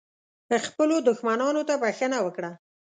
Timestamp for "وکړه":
2.25-2.51